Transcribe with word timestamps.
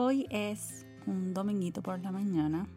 Hoy 0.00 0.28
es 0.30 0.86
un 1.08 1.34
dominguito 1.34 1.82
por 1.82 1.98
la 1.98 2.12
mañana. 2.12 2.68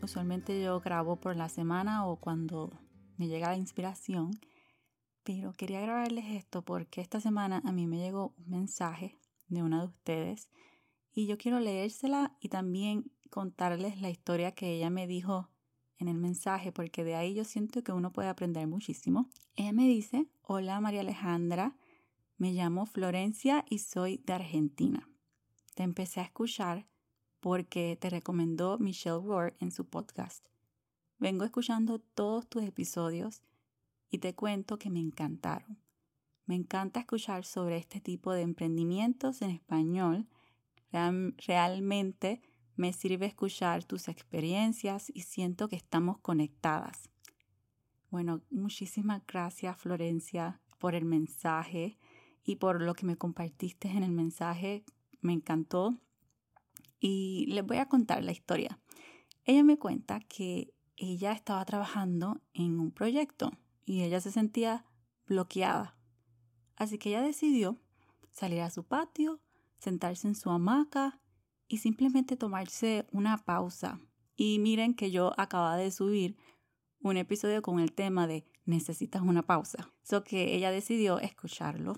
Usualmente 0.00 0.62
yo 0.62 0.78
grabo 0.78 1.16
por 1.16 1.34
la 1.34 1.48
semana 1.48 2.06
o 2.06 2.20
cuando 2.20 2.70
me 3.16 3.26
llega 3.26 3.48
la 3.48 3.56
inspiración. 3.56 4.30
Pero 5.24 5.52
quería 5.54 5.80
grabarles 5.80 6.26
esto 6.26 6.62
porque 6.62 7.00
esta 7.00 7.18
semana 7.20 7.60
a 7.64 7.72
mí 7.72 7.88
me 7.88 7.98
llegó 7.98 8.32
un 8.38 8.50
mensaje 8.50 9.16
de 9.48 9.64
una 9.64 9.80
de 9.80 9.88
ustedes 9.88 10.50
y 11.12 11.26
yo 11.26 11.36
quiero 11.36 11.58
leérsela 11.58 12.36
y 12.40 12.48
también 12.48 13.10
contarles 13.28 14.00
la 14.00 14.10
historia 14.10 14.52
que 14.52 14.72
ella 14.74 14.88
me 14.88 15.08
dijo 15.08 15.50
en 15.98 16.06
el 16.06 16.16
mensaje 16.16 16.70
porque 16.70 17.02
de 17.02 17.16
ahí 17.16 17.34
yo 17.34 17.42
siento 17.42 17.82
que 17.82 17.90
uno 17.90 18.12
puede 18.12 18.28
aprender 18.28 18.68
muchísimo. 18.68 19.28
Ella 19.56 19.72
me 19.72 19.88
dice, 19.88 20.28
hola 20.42 20.80
María 20.80 21.00
Alejandra, 21.00 21.76
me 22.36 22.52
llamo 22.52 22.86
Florencia 22.86 23.64
y 23.68 23.80
soy 23.80 24.18
de 24.18 24.34
Argentina. 24.34 25.08
Te 25.78 25.84
empecé 25.84 26.18
a 26.18 26.24
escuchar 26.24 26.88
porque 27.38 27.96
te 28.00 28.10
recomendó 28.10 28.80
Michelle 28.80 29.24
Rohr 29.24 29.54
en 29.60 29.70
su 29.70 29.84
podcast. 29.84 30.44
Vengo 31.20 31.44
escuchando 31.44 32.00
todos 32.00 32.48
tus 32.48 32.64
episodios 32.64 33.44
y 34.10 34.18
te 34.18 34.34
cuento 34.34 34.76
que 34.76 34.90
me 34.90 34.98
encantaron. 34.98 35.78
Me 36.46 36.56
encanta 36.56 36.98
escuchar 36.98 37.44
sobre 37.44 37.76
este 37.76 38.00
tipo 38.00 38.32
de 38.32 38.40
emprendimientos 38.42 39.40
en 39.40 39.50
español. 39.50 40.26
realmente 40.90 42.42
me 42.74 42.92
sirve 42.92 43.26
escuchar 43.26 43.84
tus 43.84 44.08
experiencias 44.08 45.12
y 45.14 45.20
siento 45.20 45.68
que 45.68 45.76
estamos 45.76 46.18
conectadas. 46.18 47.08
Bueno, 48.10 48.40
muchísimas 48.50 49.24
gracias 49.28 49.76
Florencia 49.76 50.60
por 50.80 50.96
el 50.96 51.04
mensaje 51.04 52.00
y 52.42 52.56
por 52.56 52.82
lo 52.82 52.94
que 52.94 53.06
me 53.06 53.14
compartiste 53.14 53.86
en 53.86 54.02
el 54.02 54.10
mensaje. 54.10 54.84
Me 55.20 55.32
encantó. 55.32 55.98
Y 57.00 57.46
les 57.48 57.64
voy 57.64 57.76
a 57.78 57.88
contar 57.88 58.24
la 58.24 58.32
historia. 58.32 58.80
Ella 59.44 59.64
me 59.64 59.78
cuenta 59.78 60.20
que 60.20 60.74
ella 60.96 61.32
estaba 61.32 61.64
trabajando 61.64 62.40
en 62.52 62.80
un 62.80 62.90
proyecto 62.90 63.52
y 63.84 64.02
ella 64.02 64.20
se 64.20 64.32
sentía 64.32 64.84
bloqueada. 65.26 65.96
Así 66.76 66.98
que 66.98 67.10
ella 67.10 67.22
decidió 67.22 67.80
salir 68.30 68.60
a 68.60 68.70
su 68.70 68.84
patio, 68.84 69.40
sentarse 69.78 70.28
en 70.28 70.34
su 70.34 70.50
hamaca 70.50 71.20
y 71.68 71.78
simplemente 71.78 72.36
tomarse 72.36 73.06
una 73.12 73.38
pausa. 73.44 74.00
Y 74.36 74.58
miren 74.58 74.94
que 74.94 75.10
yo 75.10 75.32
acababa 75.36 75.76
de 75.76 75.90
subir 75.90 76.36
un 77.00 77.16
episodio 77.16 77.62
con 77.62 77.80
el 77.80 77.92
tema 77.92 78.26
de 78.26 78.44
necesitas 78.64 79.22
una 79.22 79.42
pausa. 79.42 79.92
So 80.02 80.24
que 80.24 80.54
ella 80.54 80.70
decidió 80.70 81.20
escucharlo 81.20 81.94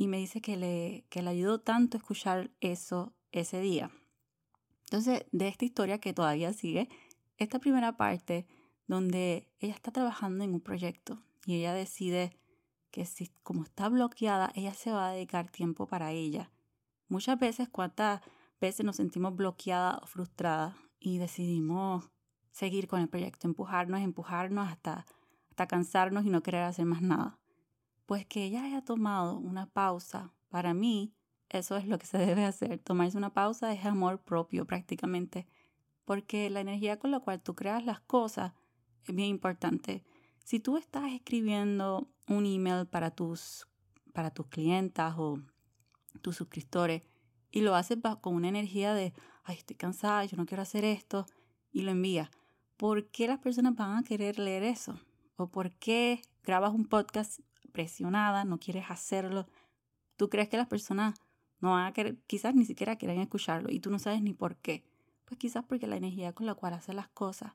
y 0.00 0.08
me 0.08 0.16
dice 0.16 0.40
que 0.40 0.56
le, 0.56 1.04
que 1.10 1.20
le 1.20 1.28
ayudó 1.28 1.60
tanto 1.60 1.98
escuchar 1.98 2.50
eso 2.62 3.12
ese 3.32 3.60
día. 3.60 3.90
Entonces, 4.84 5.26
de 5.30 5.46
esta 5.46 5.66
historia 5.66 5.98
que 5.98 6.14
todavía 6.14 6.54
sigue, 6.54 6.88
esta 7.36 7.58
primera 7.58 7.98
parte 7.98 8.46
donde 8.86 9.46
ella 9.58 9.74
está 9.74 9.90
trabajando 9.92 10.42
en 10.42 10.54
un 10.54 10.62
proyecto 10.62 11.22
y 11.44 11.56
ella 11.56 11.74
decide 11.74 12.34
que 12.90 13.04
si 13.04 13.30
como 13.42 13.62
está 13.62 13.90
bloqueada, 13.90 14.50
ella 14.54 14.72
se 14.72 14.90
va 14.90 15.10
a 15.10 15.12
dedicar 15.12 15.50
tiempo 15.50 15.86
para 15.86 16.12
ella. 16.12 16.50
Muchas 17.08 17.38
veces, 17.38 17.68
cuántas 17.68 18.22
veces 18.58 18.86
nos 18.86 18.96
sentimos 18.96 19.36
bloqueadas 19.36 19.98
o 20.02 20.06
frustradas 20.06 20.76
y 20.98 21.18
decidimos 21.18 22.08
seguir 22.52 22.88
con 22.88 23.02
el 23.02 23.10
proyecto, 23.10 23.46
empujarnos, 23.46 24.00
empujarnos 24.00 24.66
hasta, 24.66 25.04
hasta 25.50 25.68
cansarnos 25.68 26.24
y 26.24 26.30
no 26.30 26.42
querer 26.42 26.62
hacer 26.62 26.86
más 26.86 27.02
nada. 27.02 27.39
Pues 28.10 28.26
que 28.26 28.42
ella 28.42 28.64
haya 28.64 28.82
tomado 28.82 29.38
una 29.38 29.66
pausa, 29.66 30.32
para 30.48 30.74
mí, 30.74 31.14
eso 31.48 31.76
es 31.76 31.86
lo 31.86 31.96
que 31.96 32.06
se 32.06 32.18
debe 32.26 32.44
hacer. 32.44 32.80
Tomarse 32.80 33.16
una 33.16 33.32
pausa 33.32 33.72
es 33.72 33.84
amor 33.84 34.20
propio 34.20 34.66
prácticamente, 34.66 35.46
porque 36.04 36.50
la 36.50 36.60
energía 36.60 36.98
con 36.98 37.12
la 37.12 37.20
cual 37.20 37.40
tú 37.40 37.54
creas 37.54 37.84
las 37.84 38.00
cosas 38.00 38.52
es 39.06 39.14
bien 39.14 39.28
importante. 39.28 40.02
Si 40.42 40.58
tú 40.58 40.76
estás 40.76 41.12
escribiendo 41.12 42.10
un 42.26 42.46
email 42.46 42.84
para 42.88 43.12
tus, 43.12 43.68
para 44.12 44.32
tus 44.32 44.48
clientas 44.48 45.14
o 45.16 45.38
tus 46.20 46.34
suscriptores 46.34 47.04
y 47.52 47.60
lo 47.60 47.76
haces 47.76 47.98
con 48.20 48.34
una 48.34 48.48
energía 48.48 48.92
de, 48.92 49.14
ay, 49.44 49.58
estoy 49.58 49.76
cansada, 49.76 50.24
yo 50.24 50.36
no 50.36 50.46
quiero 50.46 50.64
hacer 50.64 50.84
esto, 50.84 51.26
y 51.70 51.82
lo 51.82 51.92
envías, 51.92 52.28
¿por 52.76 53.06
qué 53.06 53.28
las 53.28 53.38
personas 53.38 53.76
van 53.76 53.98
a 53.98 54.02
querer 54.02 54.40
leer 54.40 54.64
eso? 54.64 54.98
¿O 55.36 55.46
por 55.46 55.70
qué 55.76 56.22
grabas 56.42 56.74
un 56.74 56.86
podcast 56.86 57.38
presionada, 57.70 58.44
no 58.44 58.58
quieres 58.58 58.90
hacerlo, 58.90 59.46
tú 60.16 60.28
crees 60.28 60.48
que 60.48 60.56
las 60.56 60.68
personas 60.68 61.14
no 61.60 61.72
van 61.72 61.86
a 61.86 61.92
querer, 61.92 62.18
quizás 62.26 62.54
ni 62.54 62.64
siquiera 62.64 62.96
quieren 62.96 63.20
escucharlo 63.20 63.70
y 63.70 63.80
tú 63.80 63.90
no 63.90 63.98
sabes 63.98 64.22
ni 64.22 64.32
por 64.32 64.56
qué. 64.56 64.84
Pues 65.24 65.38
quizás 65.38 65.64
porque 65.64 65.86
la 65.86 65.96
energía 65.96 66.32
con 66.32 66.46
la 66.46 66.54
cual 66.54 66.74
haces 66.74 66.94
las 66.94 67.08
cosas 67.08 67.52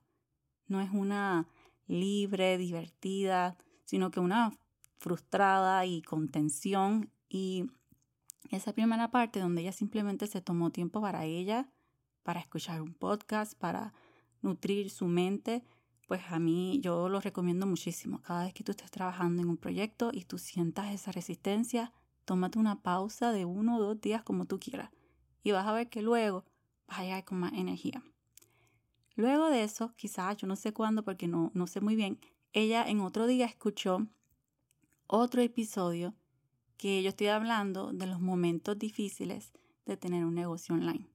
no 0.67 0.81
es 0.81 0.89
una 0.91 1.47
libre, 1.87 2.57
divertida, 2.57 3.57
sino 3.83 4.11
que 4.11 4.19
una 4.19 4.57
frustrada 4.97 5.85
y 5.85 6.01
con 6.01 6.29
tensión. 6.29 7.11
Y 7.29 7.65
esa 8.51 8.73
primera 8.73 9.11
parte 9.11 9.39
donde 9.39 9.61
ella 9.61 9.71
simplemente 9.71 10.27
se 10.27 10.41
tomó 10.41 10.71
tiempo 10.71 11.01
para 11.01 11.25
ella, 11.25 11.69
para 12.23 12.39
escuchar 12.39 12.81
un 12.81 12.93
podcast, 12.93 13.53
para 13.57 13.93
nutrir 14.41 14.89
su 14.89 15.05
mente, 15.05 15.63
pues 16.07 16.21
a 16.29 16.39
mí 16.39 16.79
yo 16.81 17.09
lo 17.09 17.19
recomiendo 17.19 17.65
muchísimo. 17.65 18.21
Cada 18.21 18.43
vez 18.45 18.53
que 18.53 18.63
tú 18.63 18.71
estés 18.71 18.91
trabajando 18.91 19.41
en 19.41 19.49
un 19.49 19.57
proyecto 19.57 20.11
y 20.13 20.25
tú 20.25 20.37
sientas 20.37 20.93
esa 20.93 21.11
resistencia, 21.11 21.91
tómate 22.25 22.59
una 22.59 22.81
pausa 22.81 23.31
de 23.31 23.45
uno 23.45 23.77
o 23.77 23.81
dos 23.81 24.01
días 24.01 24.23
como 24.23 24.45
tú 24.45 24.59
quieras 24.59 24.91
y 25.43 25.51
vas 25.51 25.67
a 25.67 25.73
ver 25.73 25.89
que 25.89 26.01
luego 26.01 26.43
vas 26.87 26.99
a 26.99 27.03
llegar 27.03 27.23
con 27.23 27.39
más 27.39 27.53
energía. 27.53 28.03
Luego 29.15 29.49
de 29.49 29.63
eso, 29.63 29.93
quizás 29.95 30.35
yo 30.37 30.47
no 30.47 30.55
sé 30.55 30.73
cuándo 30.73 31.03
porque 31.03 31.27
no, 31.27 31.51
no 31.53 31.67
sé 31.67 31.81
muy 31.81 31.95
bien, 31.95 32.19
ella 32.51 32.83
en 32.87 32.99
otro 32.99 33.27
día 33.27 33.45
escuchó 33.45 34.07
otro 35.07 35.41
episodio 35.41 36.15
que 36.77 37.01
yo 37.03 37.09
estoy 37.09 37.27
hablando 37.27 37.93
de 37.93 38.07
los 38.07 38.19
momentos 38.19 38.77
difíciles 38.77 39.53
de 39.85 39.97
tener 39.97 40.25
un 40.25 40.33
negocio 40.33 40.75
online. 40.75 41.07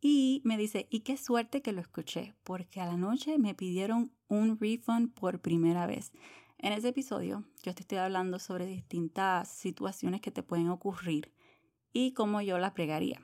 Y 0.00 0.40
me 0.44 0.56
dice, 0.56 0.86
y 0.90 1.00
qué 1.00 1.16
suerte 1.16 1.60
que 1.60 1.72
lo 1.72 1.80
escuché, 1.80 2.34
porque 2.42 2.80
a 2.80 2.86
la 2.86 2.96
noche 2.96 3.38
me 3.38 3.54
pidieron 3.54 4.12
un 4.28 4.58
refund 4.58 5.12
por 5.12 5.40
primera 5.40 5.86
vez. 5.86 6.12
En 6.58 6.72
ese 6.72 6.88
episodio 6.88 7.44
yo 7.62 7.74
te 7.74 7.82
estoy 7.82 7.98
hablando 7.98 8.38
sobre 8.38 8.66
distintas 8.66 9.48
situaciones 9.48 10.20
que 10.20 10.30
te 10.30 10.42
pueden 10.42 10.68
ocurrir 10.68 11.32
y 11.92 12.12
cómo 12.12 12.40
yo 12.40 12.58
las 12.58 12.72
pregaría. 12.72 13.20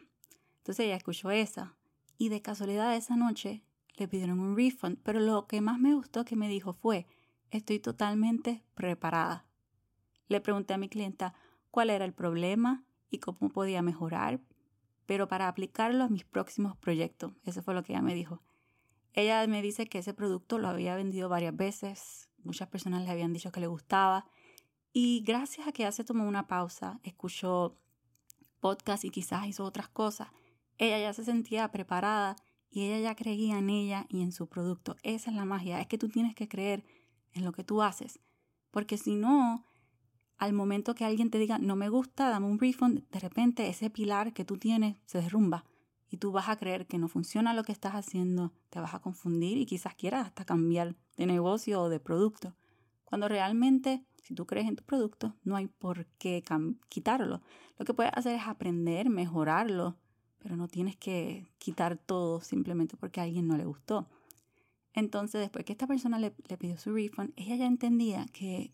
Entonces 0.59 0.87
ella 0.87 0.97
escuchó 0.97 1.31
esa 1.31 1.77
y 2.19 2.29
de 2.29 2.43
casualidad 2.43 2.97
esa 2.97 3.17
noche 3.17 3.63
le 3.97 4.09
pidieron 4.09 4.41
un 4.41 4.57
refund, 4.57 4.99
pero 5.03 5.21
lo 5.21 5.47
que 5.47 5.61
más 5.61 5.79
me 5.79 5.95
gustó 5.95 6.25
que 6.25 6.37
me 6.37 6.49
dijo 6.49 6.73
fue, 6.73 7.07
estoy 7.51 7.79
totalmente 7.79 8.65
preparada. 8.75 9.47
Le 10.29 10.41
pregunté 10.41 10.75
a 10.75 10.79
mi 10.79 10.89
clienta 10.89 11.35
cuál 11.71 11.91
era 11.91 12.05
el 12.05 12.13
problema 12.13 12.85
y 13.11 13.19
cómo 13.19 13.51
podía 13.51 13.81
mejorar 13.83 14.41
pero 15.07 15.29
para 15.29 15.49
aplicarlo 15.49 16.05
a 16.05 16.09
mis 16.09 16.25
próximos 16.25 16.77
proyectos. 16.77 17.33
Eso 17.45 17.63
fue 17.63 17.75
lo 17.75 17.83
que 17.83 17.93
ella 17.93 18.03
me 18.03 18.15
dijo. 18.15 18.43
Ella 19.13 19.47
me 19.47 19.63
dice 19.63 19.87
que 19.87 19.99
ese 19.99 20.13
producto 20.13 20.59
lo 20.59 20.69
había 20.69 20.95
vendido 20.95 21.29
varias 21.29 21.57
veces, 21.57 22.29
muchas 22.45 22.69
personas 22.69 23.03
le 23.05 23.11
habían 23.11 23.33
dicho 23.33 23.51
que 23.51 23.61
le 23.61 23.67
gustaba 23.67 24.27
y 24.93 25.23
gracias 25.27 25.69
a 25.69 25.73
que 25.73 25.83
ella 25.83 25.93
se 25.93 26.05
tomó 26.05 26.27
una 26.27 26.47
pausa, 26.47 27.01
escuchó 27.03 27.79
podcast 28.61 29.05
y 29.05 29.11
quizás 29.11 29.47
hizo 29.47 29.65
otras 29.65 29.89
cosas, 29.89 30.29
ella 30.79 30.99
ya 30.99 31.13
se 31.13 31.25
sentía 31.25 31.71
preparada 31.71 32.37
y 32.71 32.85
ella 32.85 33.01
ya 33.01 33.15
creía 33.15 33.59
en 33.59 33.71
ella 33.71 34.07
y 34.09 34.23
en 34.23 34.33
su 34.33 34.49
producto. 34.49 34.97
Esa 35.03 35.31
es 35.31 35.37
la 35.37 35.45
magia, 35.45 35.81
es 35.81 35.87
que 35.87 35.99
tú 35.99 36.09
tienes 36.09 36.35
que 36.35 36.49
creer 36.49 36.85
en 37.33 37.45
lo 37.45 37.53
que 37.53 37.65
tú 37.65 37.83
haces, 37.83 38.21
porque 38.71 38.97
si 38.97 39.17
no, 39.17 39.67
al 40.39 40.53
momento 40.53 40.95
que 40.95 41.05
alguien 41.05 41.31
te 41.31 41.39
diga 41.39 41.59
no 41.59 41.77
me 41.77 41.89
gusta, 41.89 42.29
dame 42.29 42.47
un 42.47 42.59
refund, 42.59 43.09
de 43.11 43.21
repente 43.21 43.69
ese 43.69 43.91
pilar 43.91 44.33
que 44.33 44.45
tú 44.45 44.59
tienes 44.59 44.97
se 45.07 45.21
derrumba 45.21 45.65
y 46.09 46.19
tú 46.19 46.33
vas 46.33 46.49
a 46.49 46.57
creer 46.57 46.87
que 46.87 46.99
no 46.99 47.09
funciona 47.09 47.55
lo 47.55 47.65
que 47.65 47.73
estás 47.73 47.95
haciendo, 47.95 48.53
te 48.71 48.81
vas 48.81 48.95
a 48.95 49.01
confundir 49.01 49.59
y 49.59 49.67
quizás 49.67 49.95
quieras 49.95 50.27
hasta 50.27 50.45
cambiar 50.45 50.95
de 51.17 51.27
negocio 51.27 51.83
o 51.83 51.89
de 51.89 52.01
producto. 52.01 52.55
Cuando 53.05 53.29
realmente, 53.29 54.05
si 54.23 54.35
tú 54.35 54.47
crees 54.47 54.69
en 54.69 54.77
tu 54.77 54.85
producto, 54.85 55.35
no 55.43 55.57
hay 55.57 55.67
por 55.67 56.07
qué 56.19 56.45
quitarlo. 56.89 57.41
Lo 57.79 57.85
que 57.85 57.95
puedes 57.95 58.13
hacer 58.15 58.35
es 58.35 58.47
aprender, 58.47 59.11
mejorarlo, 59.11 59.97
pero 60.39 60.57
no 60.57 60.69
tienes 60.69 60.97
que 60.97 61.47
quitar 61.59 61.99
todo 61.99 62.41
simplemente 62.41 62.97
porque 62.97 63.21
a 63.21 63.25
alguien 63.25 63.49
no 63.49 63.57
le 63.57 63.65
gustó. 63.65 64.09
Entonces, 64.93 65.41
después 65.41 65.65
que 65.65 65.73
esta 65.73 65.87
persona 65.87 66.19
le, 66.19 66.35
le 66.49 66.57
pidió 66.57 66.79
su 66.79 66.93
refund, 66.93 67.33
ella 67.37 67.57
ya 67.57 67.67
entendía 67.67 68.27
que 68.33 68.73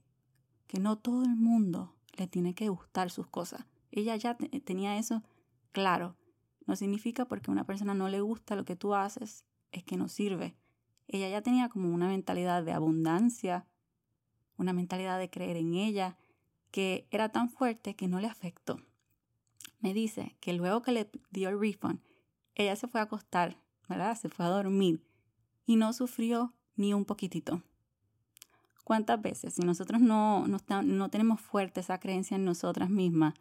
que 0.72 0.80
no 0.80 0.96
todo 0.96 1.22
el 1.22 1.36
mundo 1.36 1.94
le 2.16 2.26
tiene 2.26 2.54
que 2.54 2.70
gustar 2.70 3.10
sus 3.10 3.26
cosas. 3.26 3.66
Ella 3.90 4.16
ya 4.16 4.38
tenía 4.64 4.96
eso 4.96 5.22
claro. 5.70 6.16
No 6.64 6.76
significa 6.76 7.26
porque 7.26 7.50
una 7.50 7.66
persona 7.66 7.92
no 7.92 8.08
le 8.08 8.22
gusta 8.22 8.56
lo 8.56 8.64
que 8.64 8.74
tú 8.74 8.94
haces, 8.94 9.44
es 9.70 9.84
que 9.84 9.98
no 9.98 10.08
sirve. 10.08 10.56
Ella 11.08 11.28
ya 11.28 11.42
tenía 11.42 11.68
como 11.68 11.92
una 11.92 12.08
mentalidad 12.08 12.62
de 12.62 12.72
abundancia, 12.72 13.66
una 14.56 14.72
mentalidad 14.72 15.18
de 15.18 15.28
creer 15.28 15.58
en 15.58 15.74
ella, 15.74 16.16
que 16.70 17.06
era 17.10 17.28
tan 17.28 17.50
fuerte 17.50 17.94
que 17.94 18.08
no 18.08 18.18
le 18.18 18.28
afectó. 18.28 18.80
Me 19.80 19.92
dice 19.92 20.38
que 20.40 20.54
luego 20.54 20.80
que 20.80 20.92
le 20.92 21.10
dio 21.30 21.50
el 21.50 21.60
refund, 21.60 22.00
ella 22.54 22.76
se 22.76 22.88
fue 22.88 23.00
a 23.00 23.04
acostar, 23.04 23.58
¿verdad? 23.90 24.16
Se 24.18 24.30
fue 24.30 24.46
a 24.46 24.48
dormir 24.48 25.04
y 25.66 25.76
no 25.76 25.92
sufrió 25.92 26.54
ni 26.76 26.94
un 26.94 27.04
poquitito. 27.04 27.62
¿Cuántas 28.84 29.20
veces, 29.22 29.54
si 29.54 29.62
nosotros 29.62 30.00
no, 30.00 30.46
no, 30.48 30.58
no 30.82 31.08
tenemos 31.08 31.40
fuerte 31.40 31.80
esa 31.80 31.98
creencia 31.98 32.34
en 32.34 32.44
nosotras 32.44 32.90
mismas, 32.90 33.34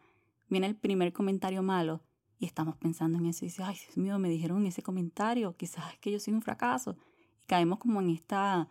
viene 0.50 0.68
el 0.68 0.76
primer 0.76 1.14
comentario 1.14 1.64
malo 1.64 2.02
y 2.42 2.46
estamos 2.46 2.76
pensando 2.76 3.18
en 3.18 3.28
eso 3.28 3.46
y 3.46 3.50
dice, 3.50 3.64
ay, 3.64 3.76
Dios 3.76 3.98
mío, 3.98 4.20
me 4.20 4.30
dijeron 4.30 4.66
ese 4.66 4.82
comentario, 4.82 5.56
quizás 5.56 5.94
es 5.94 6.00
que 6.00 6.12
yo 6.12 6.20
soy 6.20 6.34
un 6.34 6.42
fracaso. 6.42 6.98
Y 7.44 7.46
caemos 7.46 7.80
como 7.80 8.02
en 8.02 8.10
esta, 8.10 8.68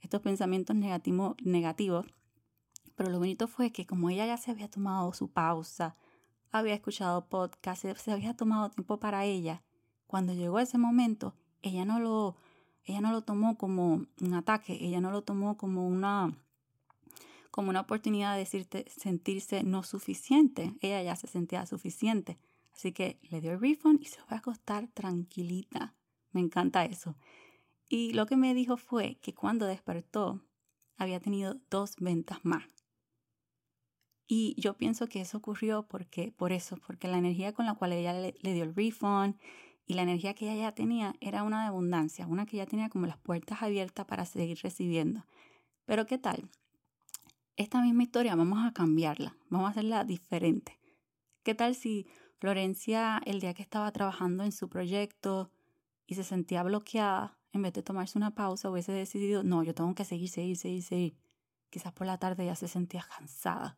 estos 0.00 0.20
pensamientos 0.20 0.76
negativos, 0.76 1.34
negativos. 1.42 2.06
Pero 2.94 3.10
lo 3.10 3.18
bonito 3.18 3.48
fue 3.48 3.72
que 3.72 3.86
como 3.86 4.10
ella 4.10 4.26
ya 4.26 4.36
se 4.36 4.52
había 4.52 4.70
tomado 4.70 5.12
su 5.12 5.28
pausa, 5.28 5.96
había 6.52 6.74
escuchado 6.74 7.26
podcast, 7.26 7.84
se 7.96 8.12
había 8.12 8.36
tomado 8.36 8.70
tiempo 8.70 8.98
para 8.98 9.24
ella, 9.24 9.62
cuando 10.06 10.32
llegó 10.34 10.58
ese 10.58 10.78
momento, 10.78 11.34
ella 11.62 11.84
no 11.84 12.00
lo, 12.00 12.36
ella 12.90 13.00
no 13.00 13.12
lo 13.12 13.22
tomó 13.22 13.56
como 13.56 14.04
un 14.20 14.34
ataque, 14.34 14.76
ella 14.80 15.00
no 15.00 15.10
lo 15.10 15.22
tomó 15.22 15.56
como 15.56 15.86
una 15.86 16.36
como 17.50 17.70
una 17.70 17.80
oportunidad 17.80 18.34
de 18.34 18.40
decirte, 18.40 18.84
sentirse 18.96 19.64
no 19.64 19.82
suficiente. 19.82 20.72
Ella 20.80 21.02
ya 21.02 21.16
se 21.16 21.26
sentía 21.26 21.66
suficiente. 21.66 22.38
Así 22.72 22.92
que 22.92 23.18
le 23.28 23.40
dio 23.40 23.52
el 23.52 23.60
refund 23.60 24.00
y 24.00 24.04
se 24.04 24.20
fue 24.22 24.36
a 24.36 24.38
acostar 24.38 24.86
tranquilita. 24.88 25.94
Me 26.30 26.40
encanta 26.40 26.84
eso. 26.84 27.16
Y 27.88 28.12
lo 28.12 28.26
que 28.26 28.36
me 28.36 28.54
dijo 28.54 28.76
fue 28.76 29.16
que 29.20 29.34
cuando 29.34 29.66
despertó 29.66 30.40
había 30.96 31.18
tenido 31.18 31.56
dos 31.70 31.96
ventas 31.98 32.38
más. 32.44 32.64
Y 34.28 34.54
yo 34.60 34.74
pienso 34.76 35.08
que 35.08 35.20
eso 35.20 35.38
ocurrió 35.38 35.88
porque, 35.88 36.30
por 36.30 36.52
eso, 36.52 36.76
porque 36.86 37.08
la 37.08 37.18
energía 37.18 37.52
con 37.52 37.66
la 37.66 37.74
cual 37.74 37.92
ella 37.92 38.12
le, 38.12 38.36
le, 38.40 38.54
dio 38.54 38.62
el 38.62 38.76
refund 38.76 39.34
y 39.90 39.94
la 39.94 40.02
energía 40.02 40.34
que 40.34 40.44
ella 40.44 40.68
ya 40.68 40.72
tenía 40.72 41.16
era 41.20 41.42
una 41.42 41.62
de 41.62 41.66
abundancia, 41.66 42.28
una 42.28 42.46
que 42.46 42.58
ya 42.58 42.64
tenía 42.64 42.88
como 42.88 43.08
las 43.08 43.18
puertas 43.18 43.60
abiertas 43.60 44.06
para 44.06 44.24
seguir 44.24 44.56
recibiendo. 44.62 45.26
Pero 45.84 46.06
¿qué 46.06 46.16
tal? 46.16 46.48
Esta 47.56 47.82
misma 47.82 48.04
historia 48.04 48.36
vamos 48.36 48.64
a 48.64 48.72
cambiarla, 48.72 49.36
vamos 49.48 49.66
a 49.66 49.70
hacerla 49.70 50.04
diferente. 50.04 50.78
¿Qué 51.42 51.56
tal 51.56 51.74
si 51.74 52.06
Florencia, 52.38 53.20
el 53.26 53.40
día 53.40 53.52
que 53.52 53.62
estaba 53.62 53.90
trabajando 53.90 54.44
en 54.44 54.52
su 54.52 54.68
proyecto 54.68 55.50
y 56.06 56.14
se 56.14 56.22
sentía 56.22 56.62
bloqueada, 56.62 57.36
en 57.52 57.62
vez 57.62 57.72
de 57.72 57.82
tomarse 57.82 58.16
una 58.16 58.32
pausa, 58.32 58.70
hubiese 58.70 58.92
decidido, 58.92 59.42
no, 59.42 59.64
yo 59.64 59.74
tengo 59.74 59.92
que 59.96 60.04
seguir, 60.04 60.28
seguir, 60.28 60.56
seguir, 60.56 60.84
seguir. 60.84 61.16
Quizás 61.68 61.92
por 61.92 62.06
la 62.06 62.16
tarde 62.16 62.46
ya 62.46 62.54
se 62.54 62.68
sentía 62.68 63.04
cansada 63.18 63.76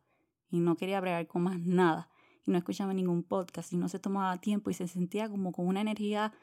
y 0.51 0.59
no 0.59 0.75
quería 0.75 1.01
bregar 1.01 1.25
con 1.25 1.41
más 1.41 1.57
nada 1.59 2.07
y 2.45 2.51
no 2.51 2.57
escuchaba 2.57 2.93
ningún 2.93 3.23
podcast 3.23 3.73
y 3.73 3.77
no 3.77 3.87
se 3.89 3.99
tomaba 3.99 4.37
tiempo 4.37 4.69
y 4.69 4.73
se 4.73 4.87
sentía 4.87 5.29
como 5.29 5.51
con 5.51 5.67
una 5.67 5.81
energía 5.81 6.33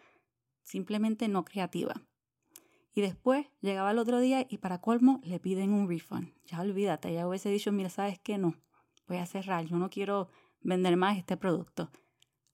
simplemente 0.62 1.28
no 1.28 1.44
creativa. 1.44 1.94
Y 2.92 3.02
después 3.02 3.46
llegaba 3.60 3.92
el 3.92 3.98
otro 3.98 4.18
día 4.18 4.46
y 4.48 4.58
para 4.58 4.80
colmo 4.80 5.20
le 5.22 5.38
piden 5.38 5.72
un 5.72 5.88
refund. 5.88 6.32
Ya 6.46 6.60
olvídate, 6.60 7.12
ya 7.12 7.28
hubiese 7.28 7.50
dicho, 7.50 7.70
mira, 7.72 7.88
¿sabes 7.88 8.18
qué? 8.18 8.38
No, 8.38 8.56
voy 9.06 9.18
a 9.18 9.26
cerrar, 9.26 9.64
yo 9.66 9.76
no 9.76 9.90
quiero 9.90 10.28
vender 10.60 10.96
más 10.96 11.16
este 11.16 11.36
producto 11.36 11.90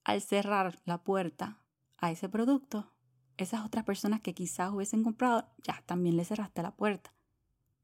al 0.07 0.23
cerrar 0.23 0.79
la 0.85 1.03
puerta 1.03 1.61
a 1.99 2.13
ese 2.13 2.29
producto, 2.29 2.95
esas 3.37 3.67
otras 3.67 3.85
personas 3.85 4.21
que 4.21 4.35
quizás 4.35 4.73
hubiesen 4.73 5.03
comprado, 5.03 5.49
ya 5.65 5.83
también 5.85 6.17
le 6.17 6.25
cerraste 6.25 6.63
la 6.63 6.77
puerta. 6.77 7.13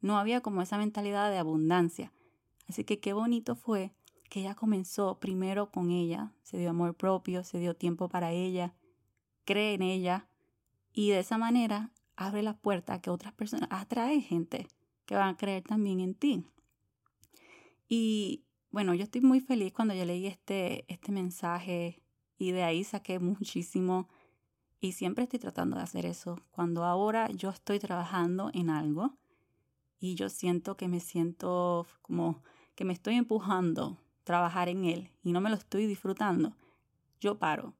No 0.00 0.16
había 0.18 0.40
como 0.40 0.62
esa 0.62 0.78
mentalidad 0.78 1.30
de 1.30 1.38
abundancia. 1.38 2.12
Así 2.68 2.84
que 2.84 3.00
qué 3.00 3.12
bonito 3.12 3.56
fue 3.56 3.96
que 4.32 4.40
ella 4.40 4.55
comenzó 4.55 5.20
primero 5.20 5.70
con 5.70 5.90
ella, 5.90 6.32
se 6.43 6.56
dio 6.56 6.70
amor 6.70 6.94
propio, 6.94 7.44
se 7.44 7.58
dio 7.58 7.76
tiempo 7.76 8.08
para 8.08 8.32
ella, 8.32 8.75
cree 9.44 9.75
en 9.75 9.82
ella 9.82 10.26
y 10.94 11.11
de 11.11 11.19
esa 11.19 11.37
manera 11.37 11.93
abre 12.17 12.43
la 12.43 12.56
puerta 12.56 12.94
a 12.94 13.02
que 13.02 13.11
otras 13.11 13.34
personas, 13.34 13.69
atrae 13.70 14.23
gente 14.23 14.69
que 15.05 15.17
van 15.17 15.29
a 15.29 15.37
creer 15.37 15.64
también 15.64 16.00
en 16.00 16.14
ti. 16.14 16.46
Y 17.90 18.43
bueno, 18.70 18.94
yo 18.94 19.02
estoy 19.02 19.20
muy 19.20 19.40
feliz 19.40 19.75
cuando 19.75 19.93
yo 19.93 20.06
leí 20.06 20.26
este, 20.26 20.90
este 20.90 21.12
mensaje 21.12 22.02
y 22.38 22.52
de 22.52 22.62
ahí 22.62 22.84
saqué 22.84 23.19
muchísimo 23.19 24.08
y 24.81 24.93
siempre 24.93 25.25
estoy 25.25 25.40
tratando 25.40 25.76
de 25.76 25.82
hacer 25.82 26.06
eso. 26.06 26.38
Cuando 26.52 26.84
ahora 26.84 27.31
yo 27.32 27.50
estoy 27.50 27.79
trabajando 27.79 28.50
en 28.55 28.70
algo 28.70 29.14
y 30.00 30.14
yo 30.14 30.31
siento 30.31 30.79
que 30.79 30.88
me 30.88 31.00
siento 31.00 31.87
como 32.00 32.43
que 32.75 32.87
me 32.87 32.94
estoy 32.94 33.17
empujando 33.17 33.99
trabajar 34.24 34.69
en 34.69 34.84
él 34.84 35.10
y 35.22 35.32
no 35.32 35.40
me 35.40 35.50
lo 35.50 35.56
estoy 35.56 35.86
disfrutando, 35.86 36.56
yo 37.20 37.38
paro. 37.38 37.74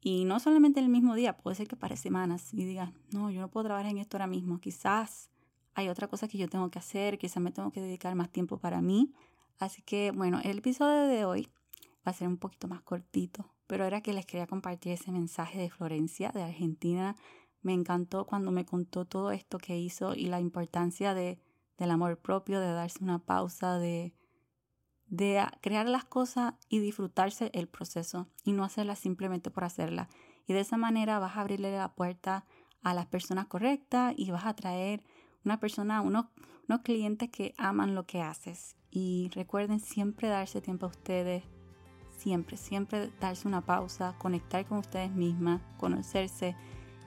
Y 0.00 0.24
no 0.24 0.38
solamente 0.38 0.78
el 0.78 0.88
mismo 0.88 1.14
día, 1.14 1.36
puede 1.36 1.56
ser 1.56 1.66
que 1.66 1.76
para 1.76 1.96
semanas 1.96 2.54
y 2.54 2.64
diga, 2.64 2.92
no, 3.12 3.30
yo 3.30 3.40
no 3.40 3.50
puedo 3.50 3.66
trabajar 3.66 3.90
en 3.90 3.98
esto 3.98 4.16
ahora 4.16 4.26
mismo, 4.26 4.60
quizás 4.60 5.30
hay 5.74 5.88
otra 5.88 6.08
cosa 6.08 6.28
que 6.28 6.38
yo 6.38 6.48
tengo 6.48 6.70
que 6.70 6.78
hacer, 6.78 7.18
quizás 7.18 7.42
me 7.42 7.50
tengo 7.50 7.70
que 7.70 7.82
dedicar 7.82 8.14
más 8.14 8.30
tiempo 8.30 8.58
para 8.58 8.80
mí. 8.80 9.12
Así 9.58 9.82
que 9.82 10.10
bueno, 10.10 10.40
el 10.42 10.58
episodio 10.58 11.06
de 11.08 11.24
hoy 11.24 11.48
va 12.06 12.12
a 12.12 12.14
ser 12.14 12.28
un 12.28 12.38
poquito 12.38 12.68
más 12.68 12.82
cortito, 12.82 13.52
pero 13.66 13.84
era 13.84 14.00
que 14.00 14.12
les 14.12 14.26
quería 14.26 14.46
compartir 14.46 14.92
ese 14.92 15.12
mensaje 15.12 15.58
de 15.58 15.70
Florencia, 15.70 16.30
de 16.30 16.42
Argentina. 16.42 17.16
Me 17.62 17.74
encantó 17.74 18.26
cuando 18.26 18.52
me 18.52 18.64
contó 18.64 19.04
todo 19.04 19.32
esto 19.32 19.58
que 19.58 19.78
hizo 19.78 20.14
y 20.14 20.26
la 20.26 20.40
importancia 20.40 21.14
de, 21.14 21.38
del 21.76 21.90
amor 21.90 22.18
propio, 22.18 22.60
de 22.60 22.72
darse 22.72 23.02
una 23.02 23.18
pausa, 23.18 23.78
de, 23.78 24.14
de 25.08 25.44
crear 25.60 25.88
las 25.88 26.04
cosas 26.04 26.54
y 26.68 26.80
disfrutarse 26.80 27.50
el 27.54 27.68
proceso 27.68 28.28
y 28.44 28.52
no 28.52 28.64
hacerlas 28.64 28.98
simplemente 28.98 29.50
por 29.50 29.64
hacerla. 29.64 30.08
Y 30.46 30.52
de 30.52 30.60
esa 30.60 30.76
manera 30.76 31.18
vas 31.18 31.36
a 31.36 31.40
abrirle 31.40 31.76
la 31.76 31.94
puerta 31.94 32.44
a 32.82 32.94
las 32.94 33.06
personas 33.06 33.46
correctas 33.46 34.14
y 34.16 34.30
vas 34.30 34.46
a 34.46 34.54
traer 34.54 35.02
una 35.44 35.60
persona, 35.60 36.00
unos, 36.00 36.26
unos 36.68 36.82
clientes 36.82 37.30
que 37.30 37.54
aman 37.58 37.94
lo 37.94 38.06
que 38.06 38.22
haces. 38.22 38.76
Y 38.90 39.30
recuerden 39.34 39.80
siempre 39.80 40.28
darse 40.28 40.60
tiempo 40.60 40.86
a 40.86 40.90
ustedes, 40.90 41.44
siempre, 42.16 42.56
siempre 42.56 43.10
darse 43.20 43.48
una 43.48 43.60
pausa, 43.60 44.16
conectar 44.18 44.64
con 44.66 44.78
ustedes 44.78 45.10
mismas, 45.10 45.60
conocerse 45.78 46.56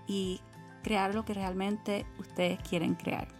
y 0.08 0.42
crear 0.84 1.16
lo 1.16 1.26
que 1.26 1.34
realmente 1.34 2.06
ustedes 2.20 2.60
quieren 2.68 2.96
crear. 2.96 3.39